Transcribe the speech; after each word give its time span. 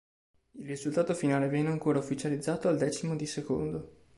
Il 0.53 0.65
risultato 0.65 1.13
finale 1.13 1.47
viene 1.47 1.69
ancora 1.69 1.99
ufficializzato 1.99 2.67
al 2.67 2.75
decimo 2.79 3.15
di 3.15 3.27
secondo. 3.27 4.05